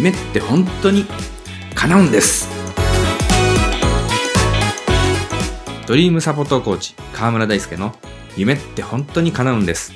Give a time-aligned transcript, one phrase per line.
[0.00, 1.04] 夢って本当に
[1.74, 2.48] 叶うんです。
[5.86, 7.94] ドリームサポートコーチ川村大輔の
[8.34, 9.92] 夢って本当に叶うんです。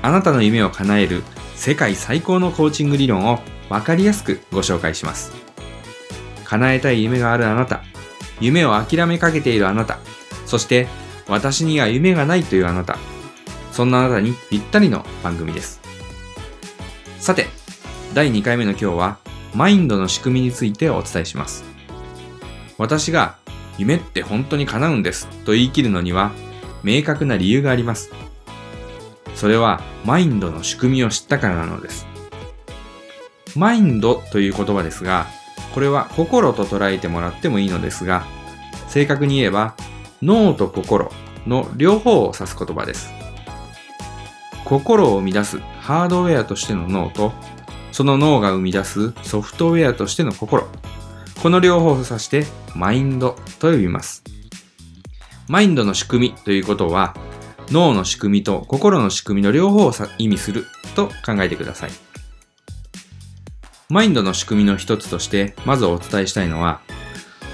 [0.00, 1.24] あなたの夢を叶える
[1.56, 5.30] 世界最高のコーチング理論を分かりやすくご紹介します。
[6.44, 7.82] 叶えたい夢があるあなた
[8.40, 9.98] 夢を諦めかけているあなた
[10.46, 10.88] そして
[11.28, 12.96] 私には夢がないというあなた
[13.72, 15.82] そんなあなたにぴったりの番組です。
[17.18, 17.60] さて
[18.14, 19.16] 第2回目の今日は
[19.54, 21.64] マインドの仕組みについてお伝えします。
[22.76, 23.36] 私が
[23.78, 26.30] 夢って本当に叶うんですと言い切るのには
[26.82, 28.12] 明確な理由があります。
[29.34, 32.06] それはマインドの仕組みを知ったからなのです。
[33.56, 35.26] マインドという言葉ですが
[35.72, 38.26] これは心と捉えてもらってもいいのですが
[38.88, 39.74] 正確に言えば
[40.20, 41.10] 脳と心
[41.46, 43.10] の両方を指す言葉です。
[44.66, 47.32] 心を生み出すハードウェアとしての脳と
[47.92, 50.66] その脳が生み出すソフトウェアとしての心。
[51.42, 54.24] この両方を指してマインドと呼びます。
[55.48, 57.14] マインドの仕組みということは
[57.70, 61.90] 脳の仕組みと心の仕組みの両方を意味すると考えてください。
[63.88, 66.80] マインドの仕組みの一つとしてまずお伝えしたいのは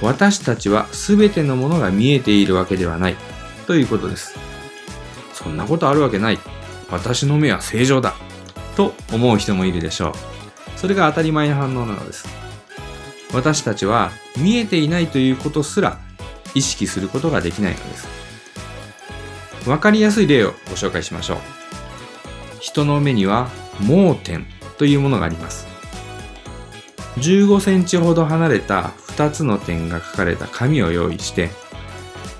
[0.00, 3.16] 私たちは全てのものが見えているわけではない
[3.66, 4.39] ということです。
[5.33, 6.39] そんなことあるわけない。
[6.91, 8.14] 私の目は正常だ。
[8.78, 10.12] と思う人もいるでしょう。
[10.78, 12.28] それが当たり前の反応なのです。
[13.34, 15.98] 私たちは見えていないということすら
[16.54, 18.08] 意識することができないのです。
[19.68, 21.38] わかりやすい例をご紹介しましょう。
[22.60, 23.48] 人の目には
[23.80, 24.46] 盲点
[24.78, 25.66] というものがあります。
[27.16, 31.50] 15センチほど離れた2つの点が書かれた紙を用意して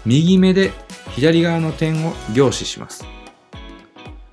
[0.07, 0.71] 右目で
[1.17, 3.05] 左側の点を凝視します。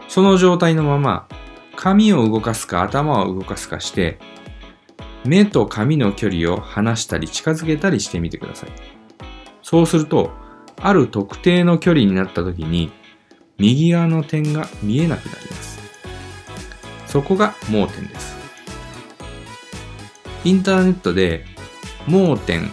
[0.07, 1.27] その状態のまま、
[1.75, 4.17] 髪を動かすか頭を動かすかして、
[5.25, 8.69] 目と髪の距離を離したり近づけたりしてみてください。
[9.61, 10.31] そうすると、
[10.81, 12.91] ある特定の距離になった時に、
[13.57, 15.79] 右側の点が見えなくなります。
[17.07, 18.35] そこが盲点です。
[20.43, 21.45] インターネットで、
[22.07, 22.69] 盲点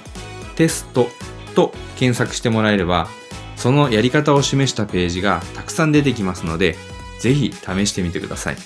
[0.56, 1.08] テスト
[1.54, 3.08] と検索してもらえれば、
[3.56, 6.76] そのやり方を示したページがたくさん出てきますので、
[7.20, 8.56] ぜひ試してみてください。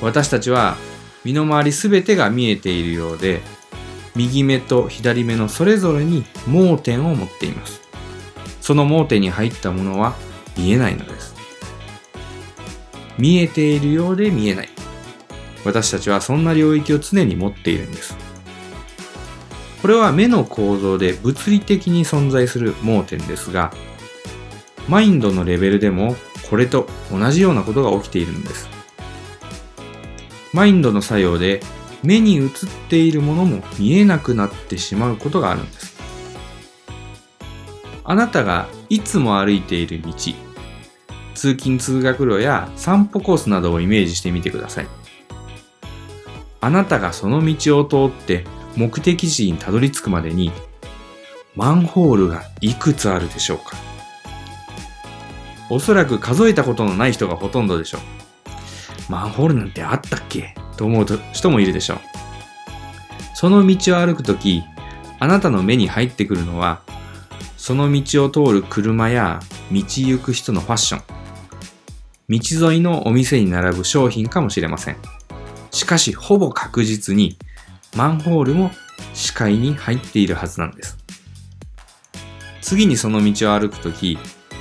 [0.00, 0.76] 私たちは
[1.24, 3.42] 身の回りすべてが見えているようで、
[4.16, 7.80] 右目と左目のそれぞれに盲点を持っています。
[8.60, 10.14] その盲点に入ったものは
[10.56, 11.34] 見えないのです。
[13.18, 14.68] 見えているようで見えない。
[15.64, 18.16] 私たちはそんな領域を常に持っているんです。
[19.82, 23.72] これは目の構造で物理的に存在する盲点ですが、
[24.88, 26.16] マインドのレベルでも
[26.48, 28.69] これと同じようなことが起きているのです。
[30.52, 31.60] マインドの作用で
[32.02, 32.50] 目に映っ
[32.88, 36.00] ているものも見えなくなってしまうことがあるんです。
[38.04, 40.12] あなたがいつも歩いている道、
[41.34, 44.88] 通勤通学路や散歩コースなどをイメージしてみてください。
[46.60, 48.44] あなたがその道を通って
[48.76, 50.52] 目的地にたどり着くまでに
[51.56, 53.76] マンホールがいくつあるでしょうか
[55.68, 58.00] おそらく数えたことのない人がほとんどでしょう。
[59.10, 60.54] マンホールなんてあったっけ？
[60.76, 61.98] と思う人もいるでしょう。
[63.34, 64.62] その道を歩くとき、
[65.18, 66.80] あなたの目に入ってくるのは、
[67.56, 69.40] その道を通る車や
[69.72, 71.02] 道行く人のファッション、
[72.28, 74.96] 道沿いのお店に並ぶ商品かもしれません。
[75.72, 77.36] しかし、ほぼ確実に、
[77.96, 78.70] マンホールも
[79.14, 80.96] 視界に入っているはずなんです。
[82.60, 84.18] 次にその道を歩くとき、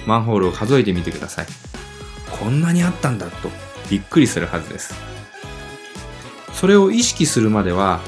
[0.08, 1.48] マンホールを数えてみてください。
[2.40, 3.50] こんなにあったんだと
[3.90, 4.94] びっくりするはずです。
[6.54, 8.02] それを意識するまでは、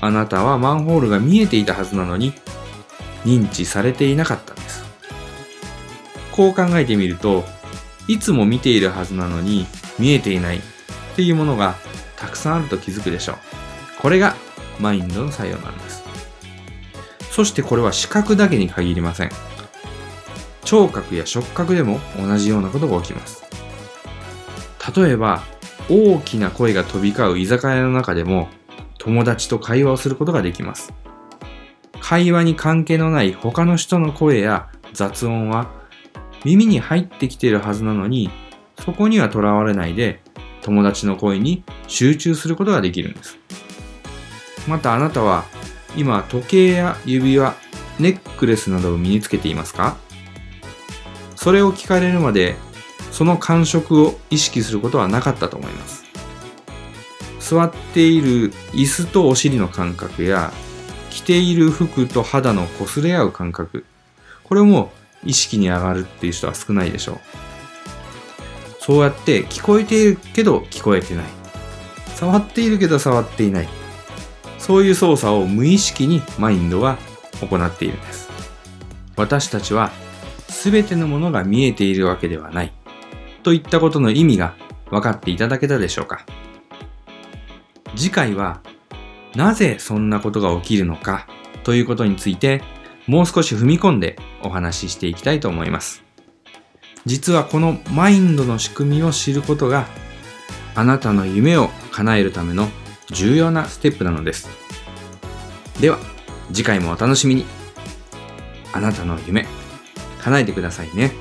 [0.00, 2.32] あなたはマンホールが見えていたはずなのに、
[3.24, 4.84] 認知されていなかったんです。
[6.32, 7.44] こう考えてみると、
[8.08, 9.66] いつも見ているはずなのに
[9.98, 10.60] 見えていないっ
[11.16, 11.76] ていうものが
[12.16, 13.36] たくさんあると気づくでしょう。
[14.00, 14.34] これが
[14.78, 16.02] マインドの作用なんです。
[17.30, 19.30] そしてこれは視覚だけに限りません。
[20.64, 23.43] 聴覚や触覚でも同じようなことが起きます。
[24.96, 25.42] 例えば、
[25.88, 28.48] 大きな声が飛び交う居酒屋の中でも
[28.98, 30.92] 友達と会話をすることができます。
[32.00, 35.70] 会話に関係のない他の人の声や雑音は
[36.44, 38.30] 耳に入ってきているはずなのに
[38.84, 40.22] そこにはとらわれないで
[40.60, 43.38] 友達の声に集中することができるんです。
[44.66, 45.44] またあなたは
[45.96, 47.54] 今時計や指輪、
[47.98, 49.96] ネックレスなどを身につけていますか？
[51.36, 52.56] それを聞かれるまで
[53.14, 56.02] その感触を意識することはなかったと思います。
[57.38, 60.52] 座っている椅子とお尻の感覚や
[61.10, 63.84] 着ている服と肌の擦れ合う感覚。
[64.42, 64.90] これも
[65.24, 67.18] 意識に上がるっていう人は少ないでしょう。
[68.80, 71.24] そうやって聞こえているけど聞こえてない。
[72.16, 73.68] 触っているけど触っていない。
[74.58, 76.98] そういう操作を無意識にマインドは
[77.40, 78.28] 行っているんです。
[79.14, 79.92] 私たちは
[80.48, 82.72] 全てのものが見えているわけではない。
[83.44, 84.56] といったことの意味が
[84.90, 86.26] 分かっていただけたでしょうか
[87.94, 88.60] 次回は
[89.36, 91.28] なぜそんなことが起きるのか
[91.62, 92.62] ということについて
[93.06, 96.02] もう少し踏み込んでお話ししていきたいと思います。
[97.04, 99.86] 実はこのマインドの仕組みを知ることが
[100.74, 102.68] あなたの夢を叶えるための
[103.10, 104.48] 重要なステップなのです。
[105.80, 105.98] では
[106.48, 107.44] 次回もお楽しみに。
[108.72, 109.46] あなたの夢
[110.20, 111.12] 叶えてくださいね。